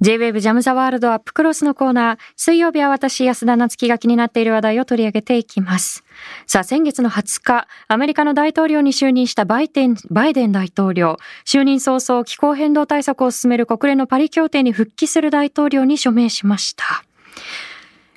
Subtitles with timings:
[0.00, 2.18] J-Wave ジャムザワールドアップクロスのコーナー。
[2.36, 6.02] 水曜日は私、安田夏樹が気になっている話題を取り上げていきます。
[6.48, 11.18] さあ、先月の20日、アメリカの大統領に就任したバイデン、バイデン大統領。
[11.46, 17.04] 就任早々、気候変動対策を進める国連のパリ協定に復帰する大統領に署名しました。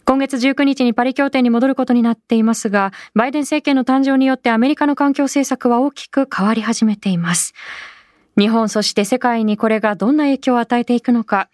[0.05, 7.53] 今月19日にパリ協定に戻ることになっていますが、バイデン政権の誕生によってアメリカの環境政策は大きく変わり始めています。
[8.37, 11.49] 日本そして世界にこれがどんな影響を与えていくのか、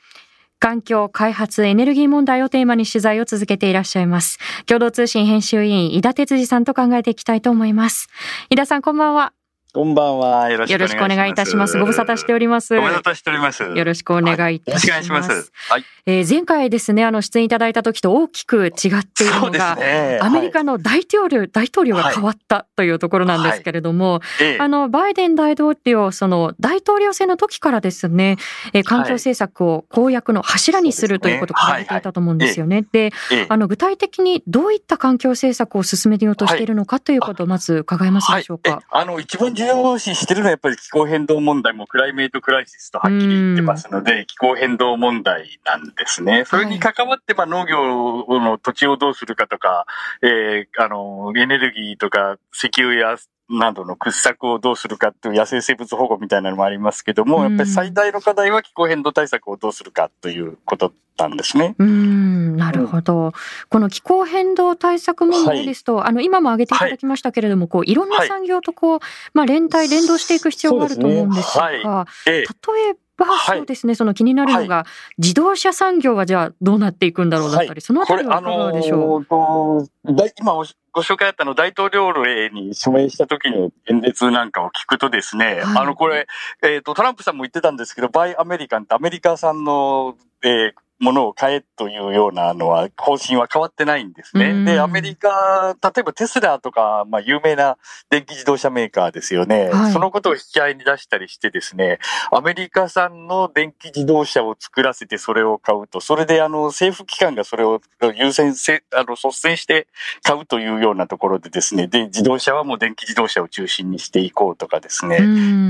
[0.60, 4.38] 環境、開発、エネルギー問題をテーマに取材を続けていらっしゃいます。
[4.68, 8.10] 共同通信編集委員、井田哲司さんと考えていきたいと思います。
[8.50, 9.34] 井田さん、こんばんは。
[9.74, 10.50] こんばんは。
[10.50, 11.80] よろしくお願いいたします。
[11.80, 12.76] ご無沙汰しております。
[12.76, 13.64] ご無沙汰しております。
[13.64, 14.92] よろしくお願いいたします。
[14.92, 15.52] はいよろしくお願いします。
[15.70, 15.86] はい。
[16.06, 18.72] えー前回ですね、あの、出演いただいた時と大きく違っ
[19.06, 20.20] ているのが、ね。
[20.22, 28.38] アメリカの大統領、大統領が変わったというところなんですけれども、はい、ええあの、バイデン大統領、その、大統領選の時からですね、
[28.74, 32.84] えー環境政策を公約の柱にするということをそうですね掲げていたと思うんですよね。
[32.92, 38.88] で、ええあの、具体的にどういった環境政策を進めようとしているのかということをまず伺えますでしょうはい、かえ。
[38.90, 46.46] あの、一番重要視してるのはやっぱり気候変動問題もクライメートクライシスとはっきり言ってますので、気候変動問題なんですね。
[46.46, 49.86] それに関わって、まあ農業の土地をどうするかとか、
[50.22, 53.18] えーあの、エネルギーとか石油や
[53.52, 57.44] などの掘削をどうするかっていう野生生物保護みたいなのもありますけども、うん。
[57.44, 61.76] やっぱり最大の課題は気候変動対策をどうするかということなんですね。
[61.78, 63.34] うーん、なるほど。
[63.70, 69.00] この気候変動対策問題ですと、あの、今も挙げていただきましたけれども、こう、いろんなはい産業とこう、
[69.34, 71.84] まあ、連帯、連動していく必要があると思うんですが、ね。
[71.84, 72.46] はええ例
[72.92, 73.58] えば、はい。
[73.60, 74.86] そうですね、その気になるのが、
[75.20, 77.82] 自動車産業はじゃあどうなっていくんだろうだったり、はい。
[77.82, 79.26] そのあたりはいかがでしょう？
[79.30, 85.84] のー今おご紹介あったの大統領令に署名した時の演説なんかを聞くとですね、はい。
[85.84, 86.28] あの、これ、
[86.64, 94.74] えっ、と、トランプさんも言ってたんですけど、バイアメリカンってアメリカ産の、えーものを買えというようなのは、方針は変わってないんですうんね。
[94.74, 97.78] で、アメリカ、例えばテスラとか、まあ、有名な
[98.12, 99.70] 電気自動車メーカーですよね。
[99.70, 102.00] はいそのことを引き合いに出したりしてですね、
[102.32, 107.82] アメリカ産の電気自動車を作らせてそれを買うと、それであの政府機関がそれを
[108.16, 109.88] 優先せ、あの率先して
[110.24, 115.18] 買うというようなところでですね、で、自動車はもう電気自動車を中心にしていこうとかですね。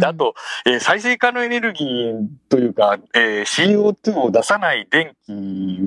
[0.06, 5.21] あと、えー再生可能エネルギーというか、えー CO2 を出さない電気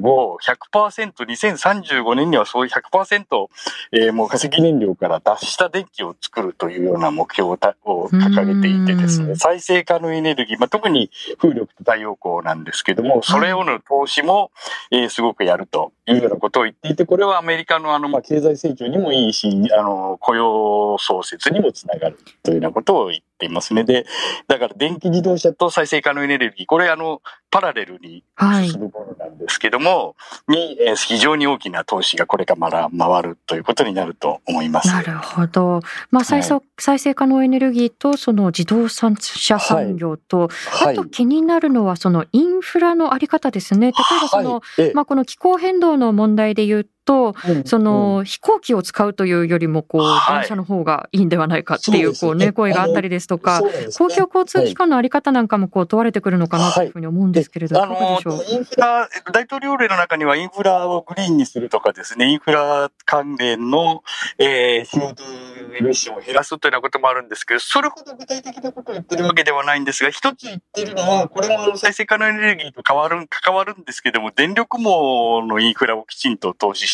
[0.02, 0.38] を
[0.72, 3.48] 100%、2035年にはそういう100%、
[3.92, 9.28] えーもう化石燃料から脱した電気を作るというような目標をたを掲げていてですうん。
[9.28, 14.50] ね、再生可能エネルギー、まあ、特に風力と太陽光なんですけども、それをの投資も、
[14.90, 23.84] えーすごくやるというようなことを言っていて、これはアメリカのあの、まあ、経済成長にもいいし、あの、雇用創設にもつながるというようなことを言っていますね。
[23.84, 24.06] で、
[24.48, 30.16] だから電気自動車と再生可能エネルギー、これあの、パラレルにはい進むものなんですけども、
[30.48, 34.88] に、えー非常に大きな投資がこれからまだ回るということになると思います。
[34.88, 35.80] なるほど。
[36.10, 39.10] まあ、再生、再生可能エネルギーと、その自動車
[39.58, 40.48] 産業と、
[40.80, 40.96] あはい。
[40.96, 43.88] と気になるのは、そのインフラのあり方ですね。
[43.88, 44.62] 例えばその、
[44.94, 50.40] まあ、この気候変動の問題で言うと、うんその飛行機を使うというよりも、こう、はい。
[50.40, 53.60] 電車の方がいいんではないかっていう、こうね、声があったりですとか、
[53.96, 57.88] 公共交通機関のあり方なんかもこう問われてくるのかなというふうに思うんですけれど、あい。
[57.88, 58.36] かがでしょう？
[58.36, 64.02] の、インフラ、大統領令の中にはインフラをグリーンにするとかですね、インフラ関連の、
[64.38, 76.93] えー、CO2 エミッションを減らすというようなこともあるんですけど、それほど具体的なことを言ってるわけではないんですが、一つ言ってるのは、これも再生可能エネルギーと変わる、関わるんですけども、電力網のインフラをきちんと投資し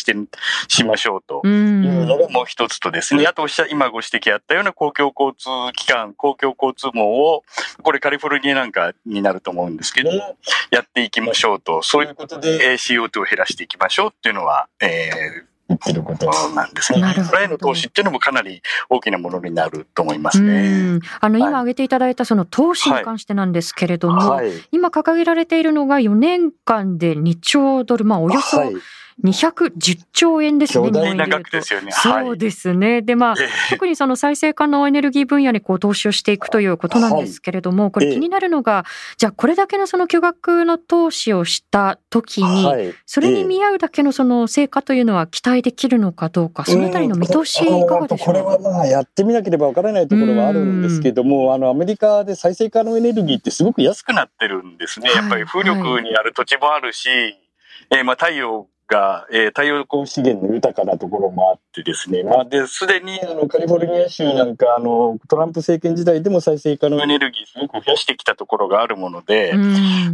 [0.67, 1.41] しましょうと。
[1.43, 2.19] ういうんのん。
[2.19, 7.43] がもう一つとですね、あとおっしゃ、今ご指摘あったような公共交通機関、公共交通網を、
[7.83, 10.37] これカリフォルニアなんかになると思うんですけども、
[10.71, 16.99] やっていきましょうと、そういうことでえー CO2 を減らしていきましょうっていうのは、えー言ってることなんですね。
[16.99, 20.95] なるほどインフラへの投資っていうのもかなり大きなものになると思いまうすね。
[20.97, 20.99] ん。
[21.19, 24.51] あの、今はい挙げていただいたその投資に関してなんですけれども、はい。
[24.71, 28.75] 今掲げられているのが4年間で2兆ドル、まあ、およそはい
[29.23, 31.15] 210兆円ですね、巨大。
[31.15, 31.91] な額ですよね。
[31.91, 33.01] そうですね。
[33.01, 38.85] で、まあ、え特にその再生可能エネルギー分野にこう投資をしていくということなんですけれども、これええ気になるのが、
[39.17, 42.93] じゃあこれだけのその巨額の投資をした時に、はい。
[43.05, 55.09] それに見合うだけのその成果というのは期待できるのかどうか、そのあたりの見通しいかがでしょこれはうまあやってみなければわからないところはあるんですけども、あのアメリカで再生可能エネルギーってすごく安くなってるんですね。
[55.09, 57.09] はいやっぱり風力にある土地もあるし、
[57.91, 69.53] えーまあ太陽が、えー、太陽光資源の豊かなところもあってですね、まあ、で、すでにあのカリフォルニア州なんか、あの、トランプ政権時代でも再生可能エネルギーすごく増やしてきたところがあるもので、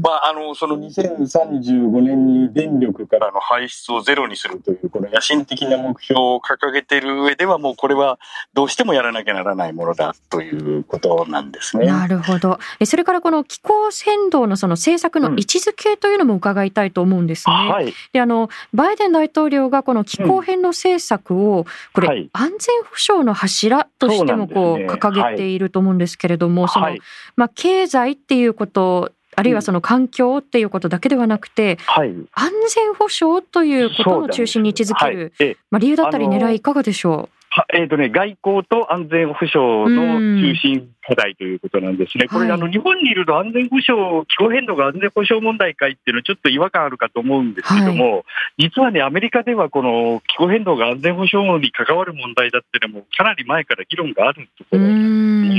[0.01, 8.19] まあ、あの、その2035年に電力からの排出をゼロにするという、この野心的な目標を掲げている上では、もうこれは
[8.53, 11.87] どうしてもやらなきゃならないものだということなんですね。
[11.87, 12.59] なるほど。
[12.85, 17.55] それからこの気候変動のその政策の位置づけというのも伺いたいと思うんですね。
[17.55, 26.95] うんはい、であのバイデン大統領がこの気候変動政策を、これ、安全保障の柱としてもこう掲げていると思うんですけれども、その
[27.35, 37.36] まあ、経済っていうことあるいはその環境っていうことだけではなくて、はい、安全保障ということの中心に位置づける、はい、まあ、理由だったり狙いいかがでしょう？
[37.73, 48.19] えーとね、外交と安全保障の中心課題ということなんですね、これ、あの日本にいると安全保障、気候変動が安全保障問題かいっていうのは、ちょっと違和感あるかと思うんですけども、は
[48.57, 54.79] い、実はね、アメリカではこの気候変動が安全保障に関わる問題だっていうのも、かなり前から議論があるところ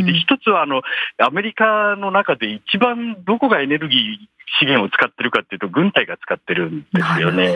[0.04, 0.82] で、一つはあの
[1.18, 6.86] アメリカの中で一番どこがエネルギー資源を使ってるかっていうと、軍隊が使ってるんで
[7.16, 7.54] すよね。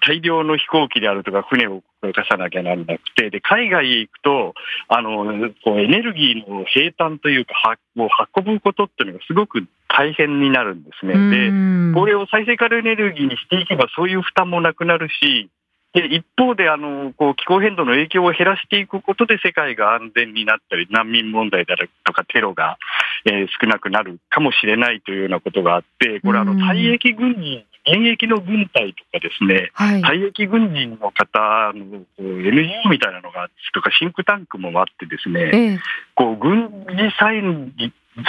[0.00, 4.54] 大量の飛行機であるとか、船を動かさなきゃならなくて、で海外へ行くと、
[4.88, 7.54] あのこうエネルギーの平坦というか、
[7.94, 11.92] もう運ぶことっていうのがすごく大変になるんですね。
[11.92, 15.50] で、これを再生可能エネルギーにしていけば、そういう負担もなくなるし、
[15.94, 22.78] で一方であのこう気候変動の影響を減らしていくことで世界が安全になったり難民問題であるとかテロが、
[23.24, 35.80] えー、少なくなるかもしれないというようなことがあってこれあの退役軍人現役の軍隊とかですね、はい、退役軍人の方の NGO みたいなのがとかシンクタンクもあってですね、ええ、
[36.14, 37.72] こう軍事産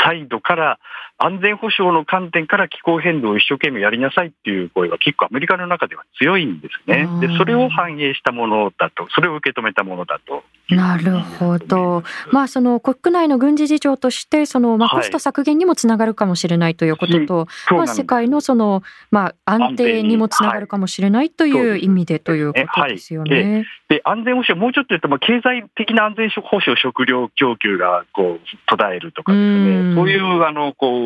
[0.03, 0.79] サイドから
[1.17, 7.07] 安全保障の観点から気候変動を一生懸命やりなさいっていう声は結構アメリカの中では強いんですね。
[7.21, 10.43] で、それを反映したものだと、それを受け止めたものだと。
[10.69, 12.03] なるほど。
[12.31, 17.37] まあ、その国内の軍事事情として、その、まあ、コスト削減にもつながるかもしれないということと、
[17.67, 23.53] はい、まあ、世界のその、まあ、安定にもつながるかもしれないという意味でということですよね。
[23.53, 31.04] はい、で安全保障、もうちょっと言うと、まあ、経済的な安全保障、食料供給がこう途絶えるとかですね、うそういうあのこう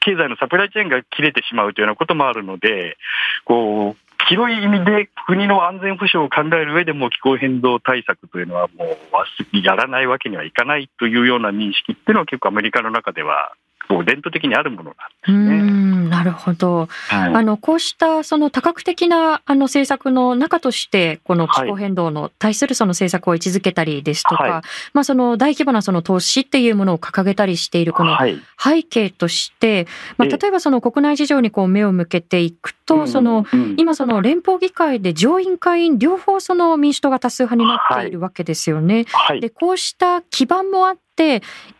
[0.00, 2.96] 経済のサプライチェーンが切れてしまうというようなこともあるので、
[3.44, 13.52] こう広い意味で国の安全保障を考える上でも気候変動対策というのはもうやらないわけにはいかないというような認識っていうのは結構アメリカの中では
[13.88, 16.08] もう伝統的にあるものなんですね。
[16.08, 16.88] なるほど。
[17.08, 24.62] はい、あのこうしたその多角的なあの政策の中としてこの気候変動の対するその政策を位置づけたりですとか、はい、
[24.92, 28.16] まあその大規模なその投資っていうものを掲げたりしているこの
[28.62, 29.86] 背景として、
[30.16, 33.46] まあ例えばその国内事情にこう目を向けていくと、その
[33.76, 39.06] 今その連邦議会で上院下院両方その民主党が多数派になっているわけですよね。
[39.40, 41.07] でこうした基盤もあって、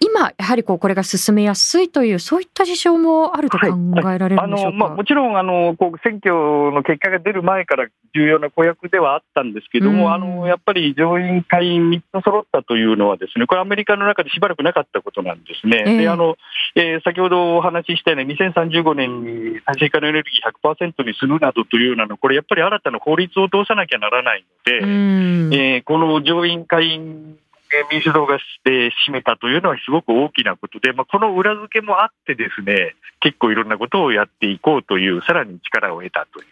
[0.01, 6.35] 今、やはりこうこれが進めやすいという、そういった事象もあると考えられるんでしょうか、はい、あのまあ、もちろんあのこう選挙
[6.73, 15.85] の結果が出る前から重要な公約ではあったんですけども、あのやっぱり上院、下院3つ揃ったというのは、ですねこれ、アメリカの中でしばらくなかったことなんですね。
[15.87, 16.37] えー、であの
[16.75, 27.37] えー、先ほどお話ししたように、2035年に再生可能エネルギー100%にするなどというようなの、これやっぱり新たな法律を通さなきゃならないので、えー、この上院、下院
[27.91, 36.47] 民主党がして占めたというのはすごく大きなことで、まあ、この裏付けもあってですね、結構いろんなことをやっていこうという、さらに力を得たという。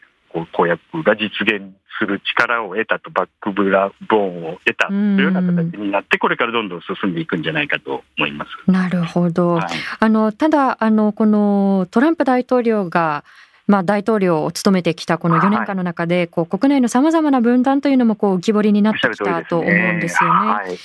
[0.52, 9.66] 公約が実現する力を得たと、バックブラボーンを得たというような形になって、これからどんどん進んでいくんじゃないかと思いますなるほど、はい、
[10.00, 13.24] あのただあの、このトランプ大統領が
[13.66, 20.30] まあ、大統領を務めてきたこの4年間の中で、こう国内のさまざまな分断というのもこう浮き彫りになってきたと思うんですよ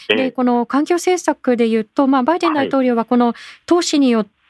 [0.10, 0.16] ね。
[0.16, 3.36] でこの環境政策でいうと、まあ、バイデン大統領はこの
[3.66, 4.41] 投資によって、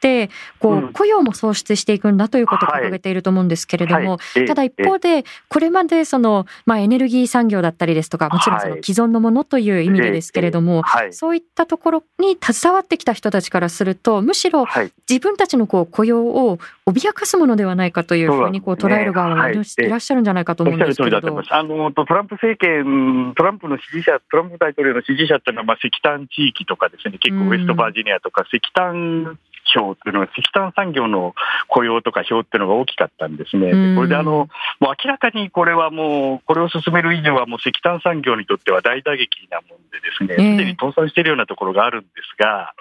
[0.60, 14.66] こう雇用も創出していくんだということを掲げていると思うんですけれども、ただ一方で、これまでその、まあ、エネルギー産業だったりですとか、もちろんその既存のものという意味でですけれども、そういったところに携わってきた人たちからすると、むしろ
[15.10, 19.90] 自分たちのこう雇用を脅かすものではないかというふうにこう捉える側もい。
[19.90, 21.42] らっしゃるんじゃないかと思うんですけれど。
[21.50, 29.38] あのトランプ政権、トランプの支持者、トランプ大統領の支持者っていうのは、まあ、石炭地域とかですね、結構ウェストバージニアとか石炭
[29.74, 31.34] 票っていうのは石炭産業の
[31.68, 33.96] 雇用とか票っていうのが大きかったんですね。
[33.96, 34.50] これであの、
[34.80, 42.74] もう明らかにこれはもう、これを進める以上はもう石炭産業にとっては大打撃なもんでですね、すでに倒産しているようなところがあるんですが、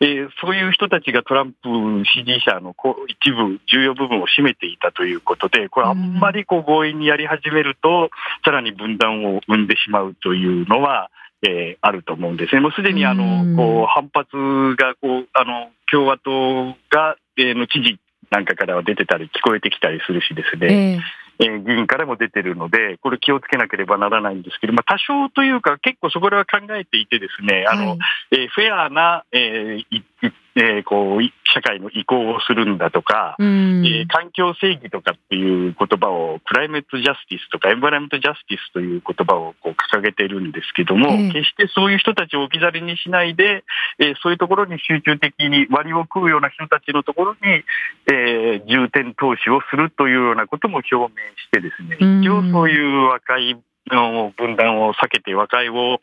[0.00, 1.68] えー、そういう人たちがトランプ
[2.04, 8.10] 支持者のこう一部、重要部分を占めていたということで、これ、あんまりこう強引にやり始めると、
[8.44, 11.10] さらに分断を生んでしまうというのは、
[11.42, 12.60] えー、あると思うんですね。
[12.60, 14.36] もうすでにあの、こう反発
[14.76, 17.98] がこうあの共和党が、えー、の知事
[18.30, 20.94] なんかからは出てたり聞こえてきたりするしですね。
[20.94, 21.00] えー
[21.40, 27.98] えー、議員からも出てるので、これ気をつけなければならないんですけど、まあ、多少というか、結構そこらは考えていてですね、あの、はい、
[28.32, 30.02] えー、フェアな、えー、
[30.56, 31.22] えー、こう
[31.52, 43.64] 社会の移行をするんだとか、うん、えー、環境正義とかっていう言葉をクライメットジャスティスとかエンバラメントジャスティスという言葉をこう掲げているんですけども、えー、決してそういう人たちを置き去りにしないで、
[43.98, 47.38] えー、そういうところに集中的に割を食うような人たちのところに、
[48.10, 53.56] えー、重点投資をするというようなことも表明してですね、一応そういう若い
[53.88, 55.98] の分断を避けて和解を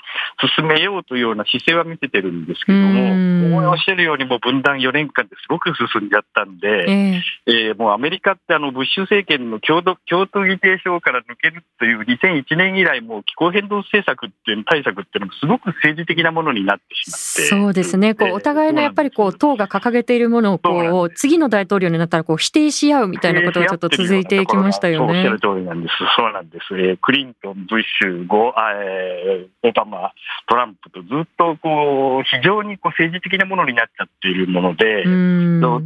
[0.57, 17.63] 進めようというような姿勢は見せてるんですけども、おっしゃるようにもう分断4年間ですごく進んじゃったんで、えー、えー、もうアメリカってあのブッシュ政権の共同共同議定書から抜けるという2001年以来もう気候変動政策っていう対策っていうのもすごく政治的なものになってしまって。
[17.63, 18.15] そうですね。
[18.15, 25.13] こうお互いのやっぱりこう党が掲げているものをこう次の大統領になったらこう否定し合うみたいなことがちょっと続いていきましたよね。
[25.13, 25.93] おっしゃる通りなんです。
[26.17, 26.77] そうなんです。
[26.77, 30.13] えー、クリントン、ブッシュ後、えー、オバマ、
[30.47, 35.03] トランプとずっとこう非常にこう政治的なものになっちゃっているもので、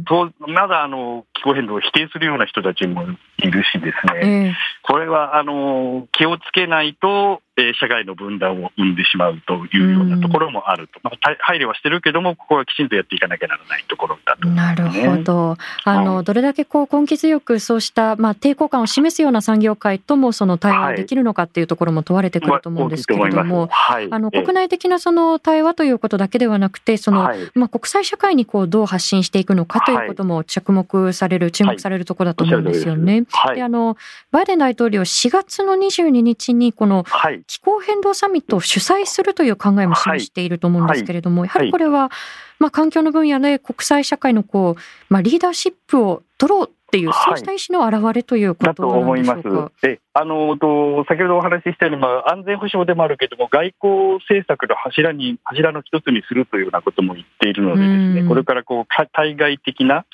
[0.06, 3.02] とまだあの気候変動を否定するような人たちも
[3.38, 33.24] いるしですね、えー、これはあの気をつけないと、え社会の分断を生んでしまうというようなところもあると、まあ、配慮はしてるけども、ここはきちんとやっていかなきゃならないところだと、ね、なるほど、あの、はい、どれだけこう根気強くそうした、まあ、抵抗感を示すような産業界ともその対話できるのかっていうところも問われてくると思うんですけれども、はい、あの国内的なその対話ということだけではなくて、その、はい、まあ、国際社会にこうどう発信していくのかということも着目される、注目されるところだと思うんですよね。
[33.54, 33.96] であの
[34.30, 37.04] バイデン大統領、4月の22日にこの
[37.46, 42.10] 気候変動サミットを主催するという考えも示していると思うんですけれども、やはりこれは、
[42.58, 49.48] まあ、環境の分野で国際社会のこう、まあ、リーダーシップを取ろうっていう、そうした意思の表れということなんでしょうか。
[49.48, 60.04] はい、であのと先ほどお話ししたように、まあ、安全保障でもあるけれども、外交政策の柱に柱の一つにするというようなことも言っているので、ですねこれからこう対外的な、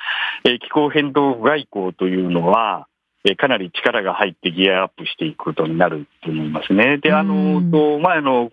[0.44, 2.86] えー、気候変動外交というのは、
[3.34, 6.98] かなり力が入ってギアアップしていくことになると思いますね。
[6.98, 7.60] で、あの、
[7.98, 8.50] 前の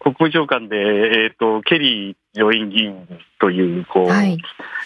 [0.00, 3.06] 国務長官で、えっ、ー、と、ケリー上院議員
[3.38, 4.38] という、こう、はい、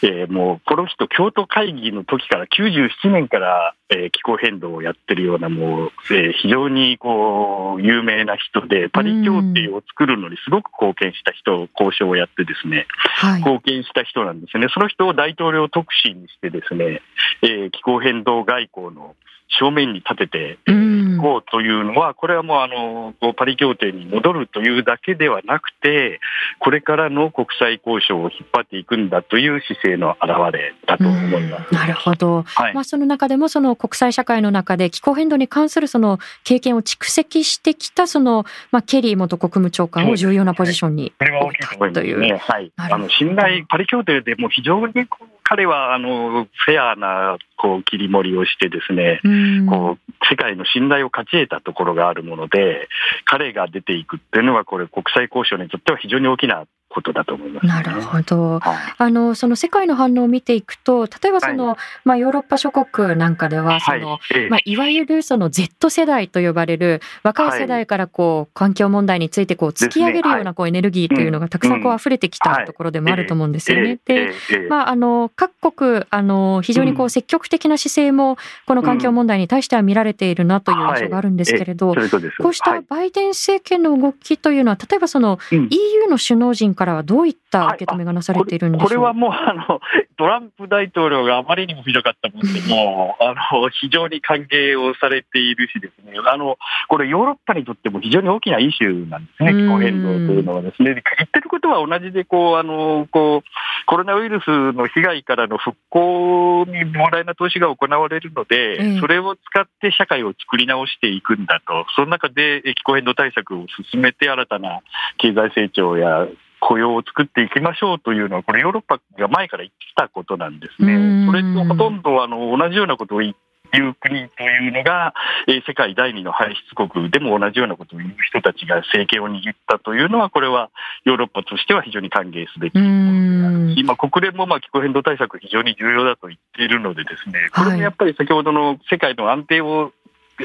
[0.02, 14.69] えー、もう、この人、京都会議の時から、97年から、えー、気候変動をやってるような、もう、えー、非常に、こう、有名な人で、パリ協定を作るのにすごく貢献した人、交渉をやってですね、はい、貢献した人なんですね。
[14.73, 17.02] その人を大統領特使にしてですね、
[17.42, 19.14] えー、気候変動外交の
[19.59, 26.21] 正面に立てていこうというのは、これはもうあのパリ協定に戻るというだけではなくて、
[26.61, 31.75] これからの国際交渉を引っ張っていくんだという姿勢の表れだと思います。
[31.75, 32.42] なるほど。
[32.42, 42.20] はい、まあその中でもその国際社会の中で気候変動に関するその経験を蓄積してきたそのまあケリー元国務長官を重要なポジションに置いたという。
[42.20, 42.73] ね、はい。
[42.76, 44.94] あの信頼パリ協定でも非常に
[45.42, 49.20] 彼はあのフェアなこう切り盛りをしてですね、
[49.68, 52.88] こう世界の信頼を勝ち得たところがあるもので、
[53.25, 73.99] 彼が出ていくっていうのは、これ、国際交渉にとっては非常に大きなことだと思います、ね、なるほど、はい、あのその世界の反応を見ていくと例えばその、はい、まあ、ヨーロッパ諸国なんかではその、はいまあ、いわゆるその Z 世代と呼ばれる若い世代からこう環境問題についてこう突き上げるようなこうエネルギーというのがたくさんこう溢れてきたところでもあると思うんですよね。
[74.04, 74.32] で、
[74.68, 81.94] まあ、あの各国あの非常にこう積極的な姿勢もこの環境問題に対しては見られているなという印象があるんですけれど、
[82.42, 89.80] こうしたバイデン政権の動きというのは例えばその EU の首脳陣からはどういった受け止めがなされているんでしょう、はい、これはもうあの、
[90.16, 96.56] トランプ大統領があまりにもひどかったもんで、もう あの非常に歓迎をされているしですね、あの
[96.88, 100.94] これ、ヨーロッパにとっても非常に大きなイシューなんですね、気候変動というのはですね。
[101.18, 103.50] 言ってることは同じでこうあのこう、
[103.84, 114.80] コロナウイルスの被害からの復興に膨大な投資が行われるので、それを使って社会を作り直していくんだと、その中で気候変動対策を進めて、新たな
[115.18, 116.26] 経済成長や
[116.61, 121.26] 雇用を作っていきましょうというのは、これ、ヨーロッパが前から言ってたことなんですね。
[121.26, 123.35] それとほとんどあの同じようなことを言っ
[123.76, 125.14] いう国というのが、
[125.47, 130.71] えー、世界第二の排出国でも同じようなことを言う人たちが政権を握ったというのは、これは
[131.05, 139.93] ヨーロッパとしては非常に歓迎すべき今、国連もまあ気候変動対策非常に重要だと言っているのでですね、これもやっぱり先ほどの世界の安定を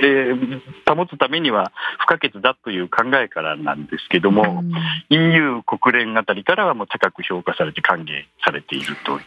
[0.01, 4.73] えー、保つためには不可欠だという考えからなんですけども、うん、
[5.09, 8.07] EU 国連あたりからはもう高く評価されて歓迎
[8.43, 9.21] されているとい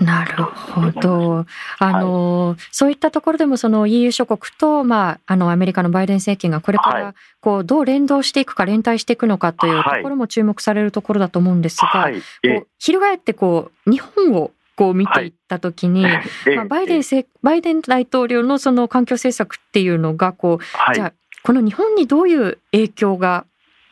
[0.00, 0.04] う。
[0.04, 1.46] なるほど。
[1.78, 17.02] あの、はい、そういったところでもその EU 諸国と、まあ、あのアメリカのバイデン政権がこれからこうどう連動していくか連帯していくのかというところも注目されるところだと思うんですが、はい、こう翻ってこう日本をこう見ていったときに、はい、まあ、バイデン
[17.42, 21.12] バイデン大統領のその環境政策っていうのがこう、はい、じゃあ
[21.42, 23.46] この日本にどういう影響が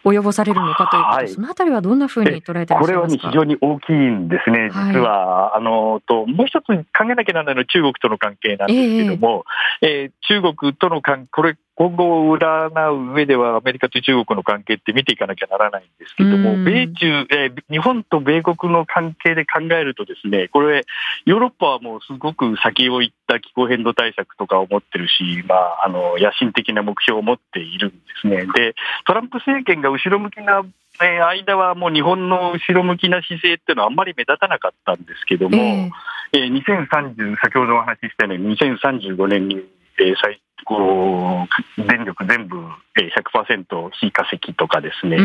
[0.05, 5.57] 及ぼされるのかということ、はい、そのあたりはどんなふうに捉えてこれは、ね、非常に大きいんですね、実は。
[5.57, 9.45] あのともう一つ考えなきゃならないのは中国との関係なんですけども、
[9.81, 10.11] えー、えー、
[10.43, 20.85] 中国との関これ今後を占う上では、アメリカと中国の関係って見ていかなきゃならないんですけども、米中、えー、日本と米国の関係で考えるとですね、これ、
[21.25, 28.47] ヨーロッパはもうすごく先を行った気候変動対策とかを持ってるし、まあ、あの、野心的な目標を持っているんですね。
[28.55, 28.75] で、
[29.07, 30.63] トランプ政権が後ろ向きな
[30.99, 39.63] 間はもう日本の後ろ向きな姿勢っていうのはあんまり目立たなかったんですけども、えー、えー、2030、先ほどお話ししたように2035年に、
[40.03, 41.47] えー、最こ
[41.79, 42.57] う電力全部
[42.97, 45.17] 100%非化石とかですね、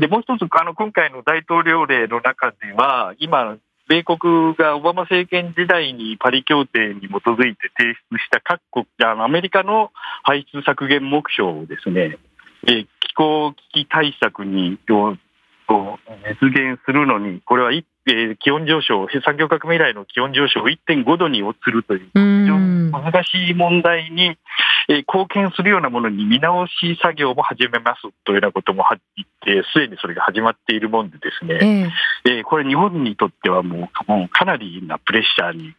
[0.00, 3.56] でもう一つあの、今回の大統領令の中では、今、
[3.88, 9.90] 米国がオバマ政権時代にパリ協定に基づいて提出した各国、あのアメリカの
[10.22, 12.18] 排出削減目標をですね、
[12.66, 14.78] え気候危機対策に
[16.40, 24.36] 実現するのに、これは一えー、気温上昇、産業革命以来の気温上昇を1.5度に落ちるという、非常に難しい問題に、
[24.88, 28.84] えー、貢献するようなものに見直し作業も始めますというようなことも
[29.16, 31.90] 言って、すでにそれが始まっているもんでですね、
[32.24, 35.74] えー、えー、これ日本にとってはもうもうかなりなプレッシャーに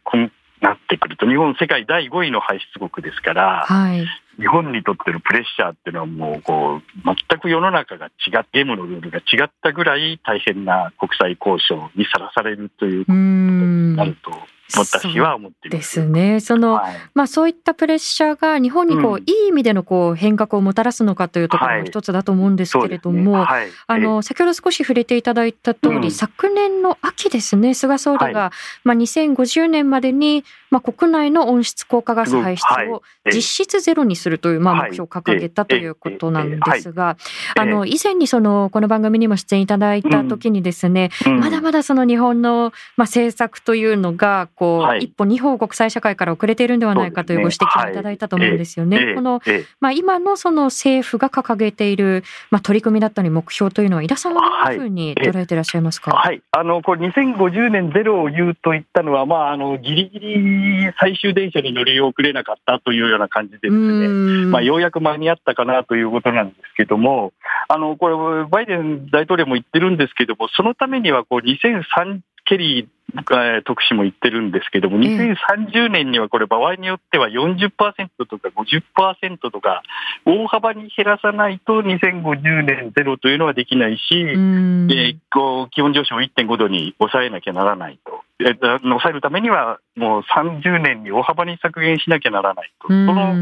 [0.60, 4.04] なってくると、日本世界第5位の排出国ですから、はい、
[4.38, 14.30] 日本にとってのプレッシャーっていうのはもうこう全く世の中が違ってゲームのルールが違ったぐらい大変な国際交渉にさらされるということになると
[14.74, 16.04] 私は思ってです。
[16.04, 16.40] ね。
[16.40, 23.44] その、はい、まあそういったプレッシャーが日本にこう、うん、いい意味でのこう変革をもたらすのかというところも一つだと思うんですけれども、はいね。
[23.44, 28.52] はい、あの先ほど少し触れていただいた通り、うん、昨年の秋ですね、菅総理が、
[28.84, 37.16] まあ2050年までにまあ国内の温室効果ガス排出を実質ゼロにするというまあ目標を掲げたということなんですが、
[37.56, 48.96] あの以前にそのこの番組にも出演いただいた時にですね、うん、まだまだその日本のまあ政策というのがこう、はい、一歩二歩国際社会から遅れているんではないかというご指摘をいただいたと思うんですよね。
[48.96, 49.42] はい、この、
[49.80, 56.10] まあ、今のその政府が掲げている、まあ、取り組みだったり目標というのは、井田さんはどういうふうに捉えていらっしゃいますか？
[56.12, 64.46] はい、あのこれ2050年ゼロを言うと言ったのは、まあ、あのギリギリ最終電車に乗り遅れなかったというような感じですね。
[64.46, 67.32] まあ、ようやく間に合ったかなということなんですけども、
[67.68, 72.86] あのこれバイデン大統領も言ってるんですけども、そのためにはこう2003ケリー
[73.64, 77.70] 特使も言ってるんですけども、2030年にはこれ、場合によっては40%
[78.28, 79.82] とか50%とか、
[80.24, 88.26] 大幅に減らさないと2050年ゼロというのはできないし、えー、こう気温上昇を1.5度に抑えなきゃならないと。
[88.38, 93.34] 抑えるためには、もう30年に大幅に削減しなきゃならないと、その,、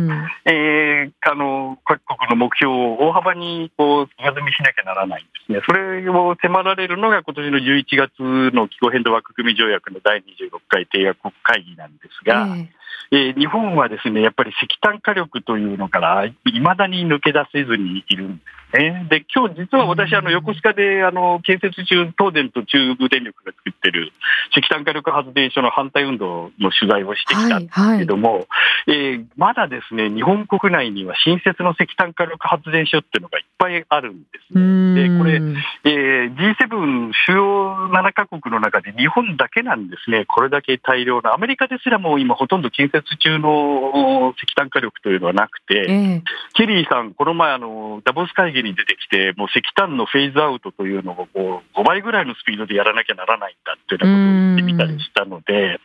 [0.45, 19.07] えー、あの各国の目標を大幅にこう上積みしなきゃならないんですね、それを迫られるのが今年の11月の気候変動枠組み条約の第26回締約国会議なんですが、えーえー、日本はですね、やっぱり石炭火力というのから、いまだに抜け出せずにいるんですね。
[19.09, 24.13] で、今日実は私、あの、横須賀で、あの、建設中、東電と中部電力が作ってる
[24.57, 28.47] 石炭火力発電所の反対運動の取材をしてきたんですけども、はいはい、
[28.87, 35.09] えー、まだですね、日本国内には新設の石炭火力発電所っていうのがいっぱいあるんですね。
[35.09, 35.41] で、これ、
[35.85, 46.23] えー、G7 主要7カ国の中で日本だけなんですね、これだけ大量の、アメリカですらも今ほとんど建設中の石炭火力というのはなくて、えー、
[46.55, 55.81] ケリーさん、この前あの、ダボス会議に出てきて、もう石炭のフェーズアウトというのをこう5倍ぐらいのスピードでやらなきゃならないんだっていうようなことを言ってみたりしたので、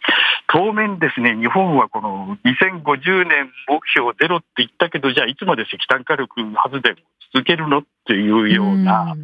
[0.47, 6.95] 当面ですね、日本はこの2050 50年目標ゼロって言ったけど、じゃあいつまで石炭火力発電を
[7.33, 7.79] 続けるの？
[7.79, 9.15] っていうような、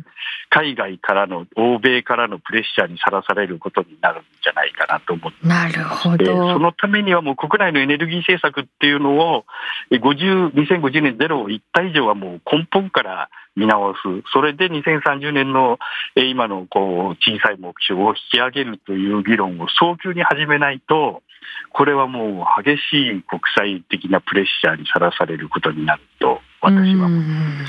[0.51, 6.53] 海外からの、欧米からのプレッシャーにさらされることになるんじゃないかなと思ってなるほど。
[6.53, 9.45] そのためにはもう国内のエネルギー政策っていうのを、
[9.89, 13.99] 50 2050年ゼロを1体以上はもう根本から見直す。
[14.31, 15.79] それで2030年の
[16.15, 21.23] 今のこう小さい目標を引き上げるという議論を早急に始めないと、
[21.71, 27.09] これはもう激しい国際的なプレッシャーにさらされることになると私は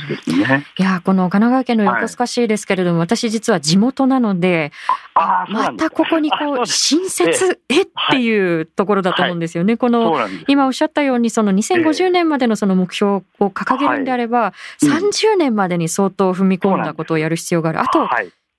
[0.09, 0.67] ですね。
[0.79, 4.73] いや、この神奈川県の横須賀市ですけれども、はい、私実は地元なので、
[5.15, 9.73] あまたここにこう、新設、えっていうところだと思うんですよね。
[9.73, 10.17] はい、この、
[10.49, 17.81] 今おっしゃったように、その2050年までのその目標を掲げるんであれば、はい、30年までに相当踏み込んだことをやる必要がある。
[17.81, 18.09] あと、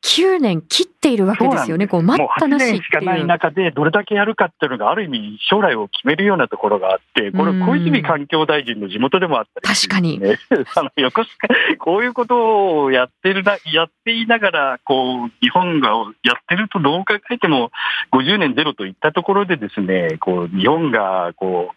[0.08, 10.22] 9年切っているわけですよね、こう待ったなししかない中で、どれだけやるかっていうのが、ある意味、将来を決めるようなところがあって、これ、小泉環境大臣の地元でもあったり、ね、確かに。
[10.76, 15.90] あの横須賀、こういうことをやってるな、やっていながら、こう、日本が
[16.24, 17.72] やってると、どう考えても、
[18.14, 21.74] 50年ゼロといったところでですね、こう、日本が、こ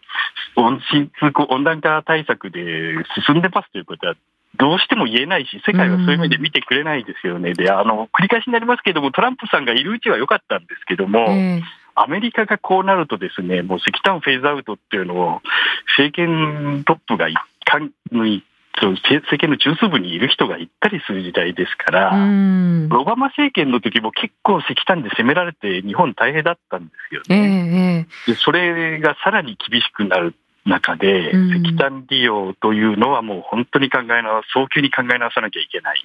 [0.55, 1.09] う、温室
[1.49, 2.61] 温暖化対策で
[3.25, 4.15] 進んでますということは、
[4.57, 7.53] どうしても言えないし、世界はそういう目で見てくれないですよね。
[7.53, 11.27] で、あの、繰り返しになりますけれども、トランプさんがいるうちは良かったんですけども、
[11.95, 15.41] アメリカがこうなるとですね、もう石炭フェーズアウトっていうのを、
[15.97, 28.07] 政権トップが一貫に政権の中枢部にいる人が行ったりする時代ですから、オバマ政権の時も結構石炭で攻められて日本大変だったんですよね。
[28.27, 30.33] えー、でそれがさらに厳しくなる
[30.65, 36.03] 中で、石炭利用というのはもう本当に考え直早急に考え直さなきゃいけない。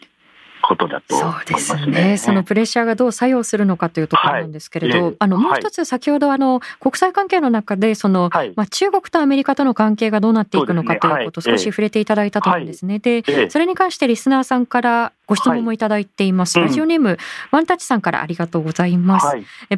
[0.62, 2.16] ことだと、ね、そうですね。
[2.16, 12.98] そのプレッシャーがどう作用するのかというところなんですけれど、はい、あのもう一つ先ほどあの国際関係の中でその、はい、まあ中国とアメリカとの関係がどうなっていくのかということを少し触れていただいたと思うんですね。
[12.98, 15.76] で、それに関してリスナーさんからご質問もい。
[15.76, 16.58] ただいています。
[16.58, 17.18] ラジオネーム、
[17.50, 19.26] ワンタッチさんからありがとうございます。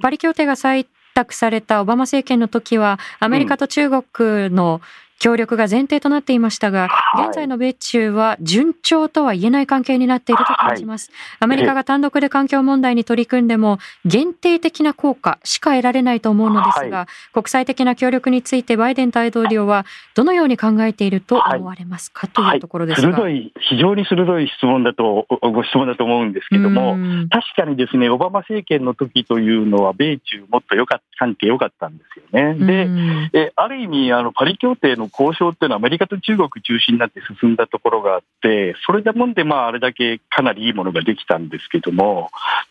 [0.01, 0.87] パリ協定が採
[1.19, 4.81] 択されたオバマ政権の時はアメリカと中国の、
[5.19, 6.89] 協力が前提となっていましたが、
[7.27, 11.11] 現在の米中は順調とは言えない関係になっていると感じます。
[11.41, 26.97] アメリカが単独で環境問題に取り組んでも、限定的な効果しか得られないと思うのですが、国際的な協力についてバイデン大統領はどのように考えていると思われますか、というところですが、鋭い、非常に鋭い質問だと、ご質問だと思うんですけども、
[27.31, 32.55] 確かにですね、オバマ政権の時というのは、米中もっと良かった、関係良かったんですよね。
[33.33, 42.31] で、えある意味、あの、パリ協定の交渉っていうのはアメリカと中国中心になって進んだところがあって、それでもんで、まあ、あれだけかなりいいものができたんですけども、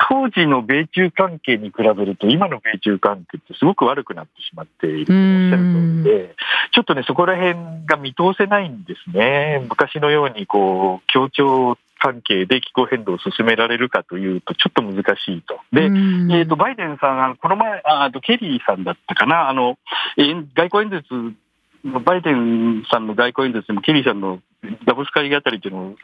[0.09, 6.35] 当時の米中関係に比べると、今の米中関係ってすごく悪くなってしまっているとおっしゃる通りで、
[6.73, 9.65] ちょっとね、そこら辺が見通せないんですね。
[9.69, 15.59] 昔のように、こう、協調関係で気候変動を進められるかというと、ちょっと難しいと。
[15.71, 19.77] で、えーと、バイデンさん、この前、あとケリーさんだったかな、あの
[20.17, 21.35] 外交演説
[22.05, 24.39] バイデンさんの外交演説でも、ケリーさんの
[24.85, 25.95] ダボス会議あたりというの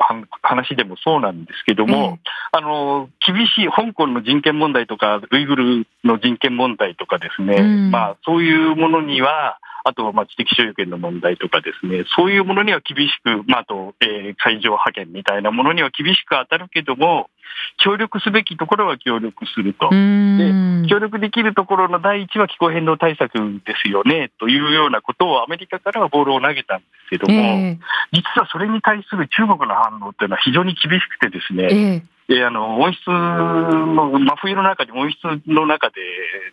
[0.41, 2.19] 話でもそうなんですけども、
[2.51, 17.29] あの厳しい香港の人権問題とか、ウイグルの人権問題とかですね、まあ、そういうものには、あと、まあ、知的所有権の問題とかですね、そういうものには厳しく、まあ、あと、えー、海上派遣みたいなものには厳しく当たるけども、
[17.77, 19.89] 協力すべきところは協力すると。
[19.89, 23.33] で、協力できるところの第一は気候変動対策
[23.65, 27.77] ですよね、というようなことをアメリカからはボールを投げたんですけども、えー、
[28.13, 35.95] 実はそれに対する中国の反応っていうのは非常に厳しくてですね、えーであの温室の真冬の中に温室の中で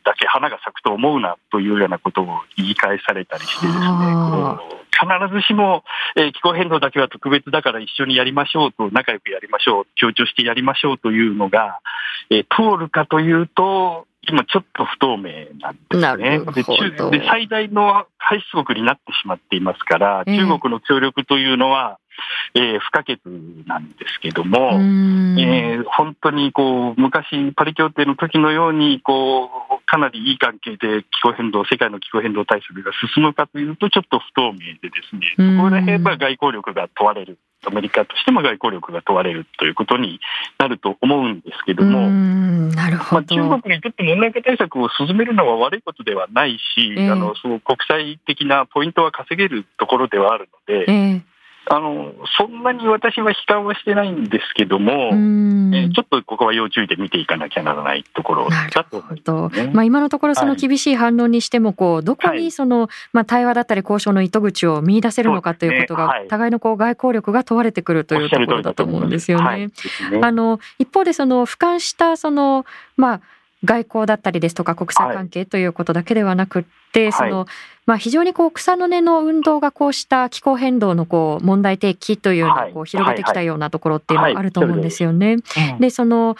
[0.05, 3.85] だけ花が咲くと思うなというようなことを言い返されたりしてですね、
[4.91, 5.85] 必ずしも、
[6.17, 11.79] えー、気候変動だけは特別だから一緒にやりましょうと、仲良くやりましょう、強調してやりましょうというのが、
[12.31, 16.41] えー、通るかというと、今ちょっと不透明なんですね。
[17.11, 21.99] でで最大の排出国になってしまっていますから、中国の協力というのは、
[22.55, 23.19] えー、不可欠
[23.67, 37.39] なんですけども、えー、本当にこう昔、パリ協定の時のようにこうかなりいい関係で気候変動、世界の気候変動対策が進むかというと、ちょっと不透明でですね、そこら辺は外交力が問われる。
[37.67, 40.21] アメリカとしても外交力が問われるということに
[40.59, 43.37] なると思うんですけども、なるほど。
[43.37, 51.30] まあ、中国にとって問題化対策を進めるのは悪いことではないし、えー、あのその国際的なポイントは稼げるところではあるので、えー
[51.67, 55.11] あの、そんなに私は悲観はしてないんですけども、
[55.73, 69.69] えちょっとここは要注意で見ていかなきゃならないところだと思いね、まあ、今のところその厳しい反論にしても、こう、どこにその、まあ、対話だったり交渉の糸口を見出せるのかということが、互いのこう外交力が問われてくるというところだと思うんですよね。
[70.23, 72.65] あの、一方でその、俯瞰したその、
[72.97, 73.21] まあ、
[73.65, 77.47] 外交だったりですとか国際関係ということだけではなくって、はい、その、
[77.87, 85.37] まあ、非常にこう草の根の運動がこうした気候変動のこう問題提起というのをこう広げてきたようなところっていうのがあると思うんですよね。
[85.79, 86.37] でその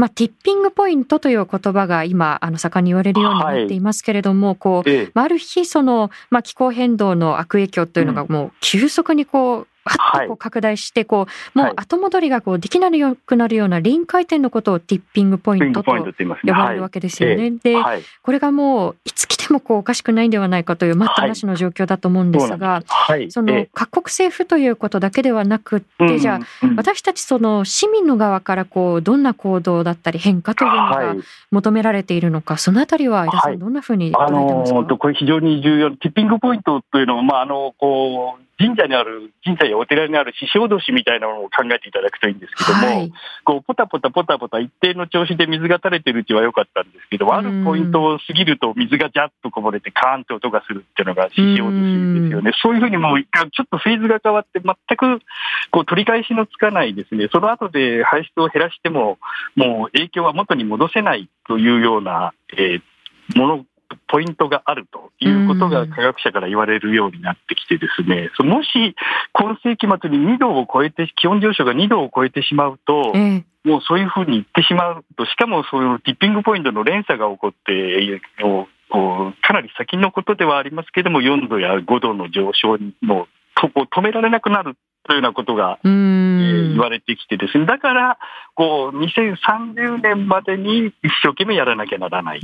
[0.00, 17.50] まあ、ティッピングポイントという言葉が今、あの、盛んに言われるようになっていますけれども、はい、こう、ある日、その、まあ、気候変動の悪影響というのがもう急速にこう、はっとこう拡大してこう、もう後戻りがこうできなくなるような臨界点のことをティッピングポイントと呼ばれるわけですよね。
[17.50, 17.76] で、
[18.22, 22.82] これがもういつ来てもこうおかしくないんではないかという待ったなしの状況だと思うんですが、
[23.30, 31.14] その各国政府ということだけではなくってじゃあ私たちその市民の側からこうどんな行動だったり変化というのが
[31.50, 34.78] 求められているのか、そのあたりは井田さんどんなふうに捉えてますか？
[34.78, 52.52] あのこれ非常に重要ティッピングポイントというのはまああのこう神社にある、神社やお寺にある獅子おどしみたいなものを考えていただくといいんですけども、はい、こう、ポタポタポタポタ一定の調子で水が垂れてるうちは良かったんですけど、あるポイントを過ぎると水がジャッとこぼれてカーンと音がするっていうのが獅子おどしですよね。
[52.62, 55.24] そういうふうにもう一回ちょっとフェーズが変わって全く
[55.70, 57.28] こう取り返しのつかないですね。
[57.32, 59.18] その後で排出を減らしても、
[59.56, 63.64] もう影響は元に戻せないというような、えー、もの
[64.08, 68.94] ポイントがあるということが科学者から言われるようになってきてですね、もし
[69.32, 73.12] 今世紀末に2度を超えて、気温上昇が2度を超えてしまうと、
[73.64, 78.20] もうそういうふうに言ってしまうと、しかもそういうティッピングポイントの連鎖が起こって、
[79.42, 83.26] かなり先のことではありますけれども、4度や5度の上昇の
[83.56, 84.76] 止められなくなる
[85.06, 88.18] というようなことが、えー、言われてきてですね、だから、
[88.54, 92.40] こう、2030年までに一生懸命やらなきゃならない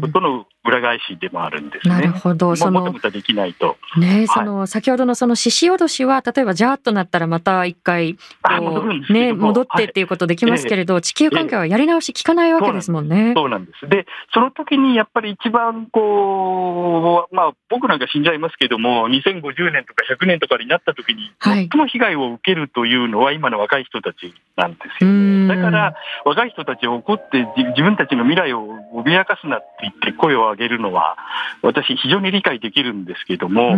[0.00, 1.94] ということの裏返しでもあるんですね。
[1.94, 2.54] なるほど。
[2.54, 3.78] その、もとできないと。
[3.96, 13.32] ね、その、先ほどのその獅子おどしは、例えばジャーっとなったらまた一回、こう、ね、戻ってっていうことできますけれど、はい、地球環境はやり直し効かないわけですもんね。
[13.34, 13.88] そうなんです。
[13.88, 25.48] で、その時にやっぱり一番こう、まあ僕なんか死んじゃいますけども、2050年とか100年とかになった時に、最も被害を受けるというのは今の若い人たちなんですよね。
[25.48, 25.94] だから、
[26.24, 31.16] 若い人たちを怒って自分たちの未来を脅かすなって言って声を上げるのは、
[31.62, 33.76] 私、非常に理解できるんですけども、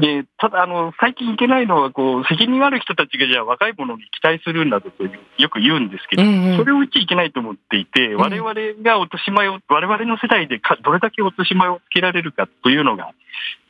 [0.00, 6.22] でただあの、最近いけないのはこう、責任ある人たちがじゃあ若い者に期待するなどとよく言うんですけど、
[6.56, 13.12] それを言っちゃいけないと思っていて、我々が落とし前を、我々の世代でかどれだけ落とし前をつけられるかというのが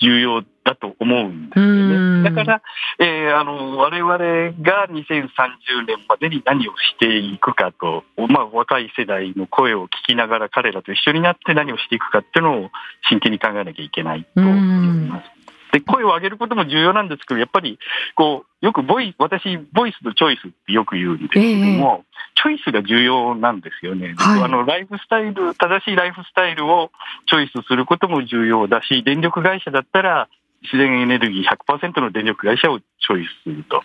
[0.00, 2.30] 重要だと思うんですよね。
[2.30, 2.62] だから、
[2.98, 4.16] えー、あの、我々
[4.62, 12.70] が2030年までに何をしていくかと、まあ、若い世代の声を聞きながら彼らと一緒になって何をしていくかっていうのを
[13.08, 15.34] 真剣に考えなきゃいけないと思います。
[15.74, 17.80] で、声を上げることも重要なんですけど、やっぱり、
[18.14, 21.44] こう、よくボイ、私、ボイスとチョイスってよく言うんですけど
[21.78, 24.14] も、えー、チョイスが重要なんですよね。
[24.16, 26.92] はい、あの、ライフスタイル、正しいライフスタイルを
[27.26, 30.28] チョイスすることも重要だし、電力会社だったら、
[30.64, 33.82] 自然エネルギー100%の電力会社をチョイスすると。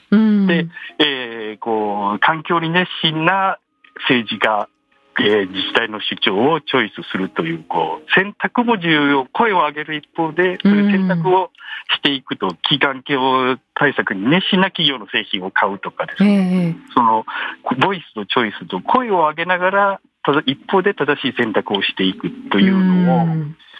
[0.47, 0.67] で、
[0.99, 3.59] えー、こう、環境に熱心な
[4.07, 4.67] 政治家、
[5.19, 11.51] えー、自治体の主張をチョイスするという、こう、選択も重要、声を上げる一方で、そういう選択を
[11.95, 17.25] していくと、気環境対策に熱心な企業の製品を買うとかですね、えー、その、
[17.79, 23.27] ボイスとチョイスと声を上げながら、ただ一方で正しい選択をしていくというのを、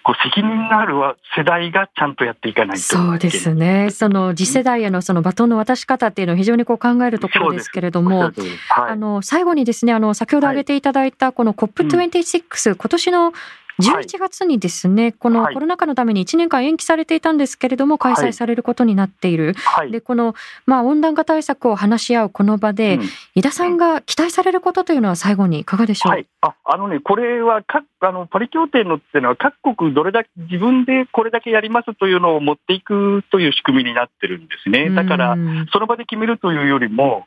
[0.03, 0.95] こう責任のある
[1.35, 2.83] 世代がちゃんとやっていかないと。
[2.83, 3.89] そうですね。
[3.91, 8.33] その次世代へのそのバトンの渡し方っていうのを非常にこう考えるところですけれども、はい、
[8.69, 13.33] あの最後にですね、あの先ほど挙げていただいたこの COP26、はい、今年の
[13.79, 19.53] 11月にですね、はい、このコロナ禍のために1年間延期されていたんですけれども、開催されることになっている。
[19.53, 34.89] はい、で、この、まあ、温暖化対策を話し合うこの場で、うん、井田さんが期待されることというのは最後にいかがでしょう、はい、ああのね、これはかあのパリ協定のっていうのは、各国どれだけ自分でこれだけやりますというのを持っていくという仕組みになってるんですね。
[34.89, 35.37] だから、
[35.71, 37.25] その場で決めるというよりも、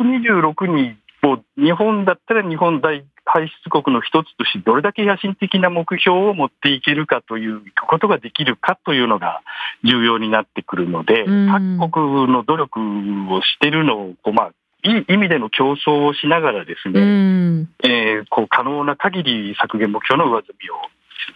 [0.00, 0.96] COP26 に
[1.34, 9.42] う日本だったら日本大排出国の一つとしてどれだけ野心的な目標を持っていけるかということができるかというのが
[9.84, 12.80] 重要になってくるので、各国の努力
[13.34, 14.52] をしているのをこう、まあ、
[14.84, 20.74] いい意味での競争をしながらですね、えー、こう可能な限り削減目標の上積みを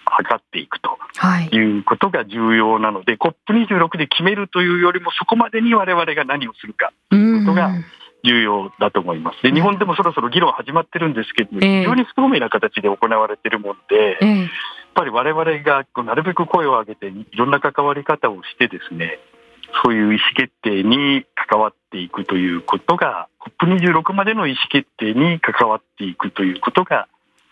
[0.04, 0.96] 測っていくと
[1.52, 1.78] い。
[1.80, 7.72] うことが重要なので、はい、COP26 で決めるというよりも、そこまでに我々が何をするかということが
[8.24, 9.42] 重要だと思います。
[9.42, 14.48] で、日本でもそろそろ議論始まってるんですけど、非常に不透明な形で行われているもので、やっ
[14.94, 19.18] ぱり我々がなるべく声を上げて、いろんな関わり方をしてですね、
[19.84, 23.28] そういう意思決定に関わっていくということが、
[23.60, 27.08] COP26 までの意思決定に関わっていくということが、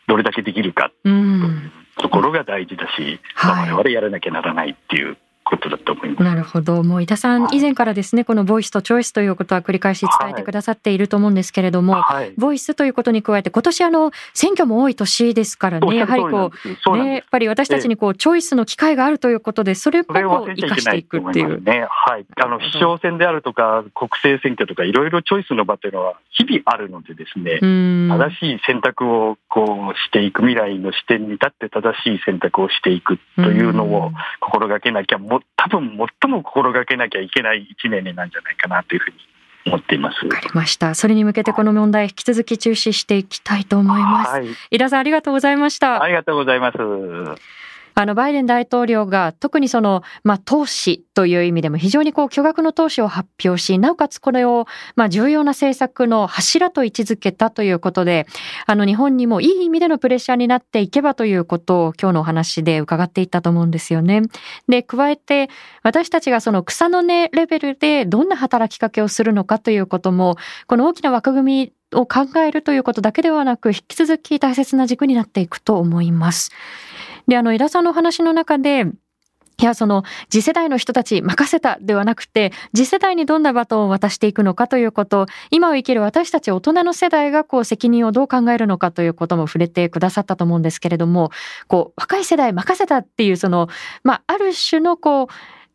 [0.07, 5.16] どれだけできるかというところが大事だし、はい、我々やらなきゃならないっていう
[5.48, 6.22] ことだと思います。
[6.22, 6.82] なるほど。
[6.82, 16.50] もう井田さん、以前からですね、このボイスとチョイスということは繰り返し伝えてくださっていると思うんですけれども、はい、ボイスということに加えて、今年あの、選挙も多い年ですからね、やはりこ
[16.87, 21.62] う、ね、やっぱり私たちにこう、チョイスの機会があるということで、それを生かしていくっていう。
[21.62, 22.26] ね、はい。
[22.37, 39.16] あの、市長選であるとか、国政選挙とか、いろいろチョイスの場というのは日々あるのでですね、正しい選択をこうしていく、未来の視点に立って正しい選択をしていくというのを心がけなきゃ、も多分も最も心がけなきゃいけない1年になんじゃないかなというふうに
[39.66, 40.24] 思っています。
[40.24, 40.94] わかりました。
[40.94, 44.31] それに向けてこの問題引き続き注視していきたいと思います。
[44.31, 46.03] はい、井田さんありがとうございました。
[46.03, 46.79] ありがとうございます。
[47.98, 58.28] あの、バイデン大統領が特にその、まあ、投資という意味でも非常にこう巨額の投資を発表し、なおかつこれを、まあ、重要な政策の柱と位置づけたということで、
[58.66, 64.22] あの、日本にもいい意味でのプレッシャーになっていけばということを今日のお話で伺っていったと思うんですよね。
[64.68, 65.50] で、加えて、
[65.82, 70.37] 私たちがその草の根レベルでどんな働きかけをするのかということも、
[70.68, 76.52] この大きな枠組みを考えるということだけではなく、引き続き大切な軸になっていくと思います。
[77.29, 78.87] で、あの、井田さんの話の中で、
[79.61, 91.33] いや、その、次世代の人たち任せたではなくて、次世代にどんなバトンを渡していくのかということ、今を生きる私たち大人の世代がこう責任をどう考えるのかということも触れてくださったと思うんですけれども、
[91.67, 93.69] こう、若い世代任せたっていうその、
[94.05, 95.27] まあ、ある種のこう、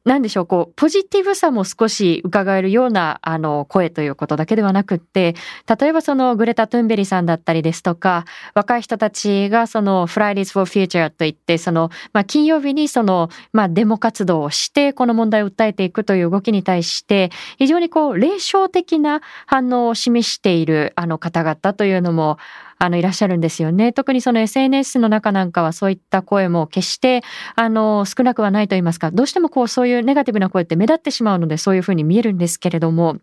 [0.06, 5.34] なんでしょう、こう、ポジティブさも少し伺えるような、あの、声ということだけではなくって、
[5.80, 22.38] 例えばその、グレタ・トゥンベリさんだったりですとか、若い人たちがその、Fridays for Future といって、その、まあ、金曜日にその、まあ、デモ活動をして、この問題を訴えていくという動きに対して、非常にこう、霊障的な反応を示している、あの方々というのも、
[22.84, 23.94] あの、いらっしゃるんですよね。
[23.94, 27.24] 特にその SNS の中なんかはそういった声も決して、
[27.56, 33.20] あの、少なくはないと言いますか、どうしてもこう、そういうネガティブな声って目立ってしまうので、そういうふうに見えるんですけれども、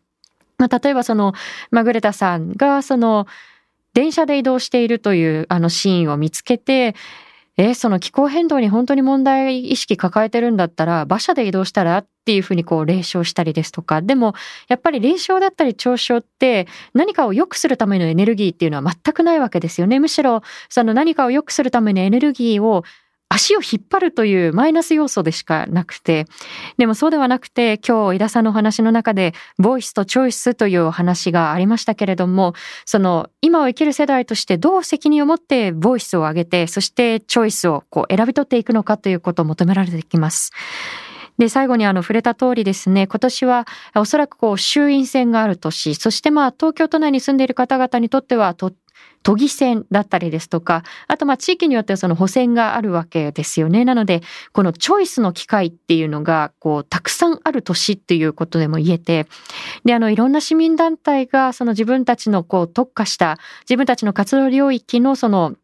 [0.57, 1.35] まあ、例えばその、
[1.70, 3.27] マグレタさんが、その、
[3.92, 6.94] 電車で移動しているというあのシーンを見つけて、
[7.62, 14.35] え、その気候変動に本当に問題意識抱えてるんだったら、馬車で移動したらっていうふうにこう霊障したりですとか、でも
[14.68, 20.01] やっぱり霊障だったり嘲笑って何かを良くするためのエネルギーっていうのは全くないわけですよね。
[20.01, 22.85] むしろその何かを良くするためのエネルギーを
[23.33, 26.27] 足を引っ張るというマイナス要素でしかなくて、
[26.79, 40.51] でもそうではなくて、今日井田さんのお話の中で、ボイスとチョイスというお話がありましたけれども、その今を生きる世代としてどう責任を持ってボイスを上げて、そしてチョイスをこう選び取っていくのかということを求められてきます。
[41.38, 48.73] で、最後にあの触れた通りですね、今年はおそらくこう衆院選がある年、そしてまあ東京都内に住んでいる方々にとってはと
[49.22, 53.84] 都議選だったりですとか、あとまあ地域によってはその補選があるわけですよね。
[53.84, 59.26] なので、このチョイスの機会っていうのが、こう、たくさんある年っていうことでも言えて、
[59.84, 65.54] で、あの、いろんな市民団体が、その自分たちのこう、特化した、自分たちの活動領域のその、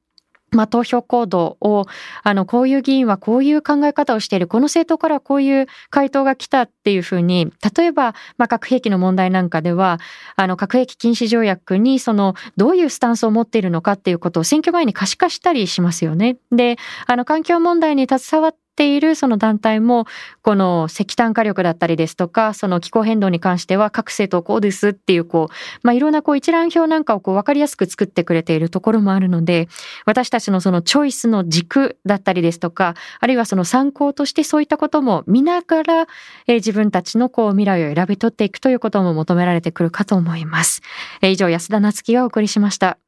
[0.53, 1.87] まあ、投票行動を、
[2.23, 9.99] あの、こういう議員はこういう考え方をしている、この政党からこういう回答が来たっていうふうに、例えば、まあ、核兵器の問題なんかでは、
[10.37, 16.37] あの、核兵器禁止条約に、その、どういうスタンスを持っているのかっていうことを選挙前に可視化したりしますよね。
[16.53, 20.05] で、あの、環境問題に携わっっているその団体も、
[20.43, 29.69] この石炭火力だったりですとか、その気候変動に関しては各政党こうですっていう、こう、まあ、いろんなこう一覧表なんかをこう分かりやすく作ってくれているところもあるので、
[30.05, 36.07] 私たちのそのチョイスの軸だったりですとか、あるいはその参考としてそういったことも見ながら、
[36.47, 40.83] えー、自分たちのこう未来を選び取っていくということも求められてくるかと思います。
[41.23, 43.06] えー、以上、安田なつきがお送りしました。